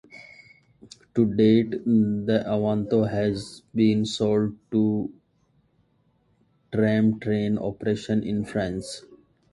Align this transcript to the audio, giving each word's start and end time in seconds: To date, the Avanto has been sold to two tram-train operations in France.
To 1.13 1.31
date, 1.31 1.69
the 1.85 2.43
Avanto 2.47 3.07
has 3.07 3.61
been 3.75 4.03
sold 4.07 4.57
to 4.71 5.11
two 5.11 5.13
tram-train 6.73 7.59
operations 7.59 8.25
in 8.25 8.43
France. 8.43 9.03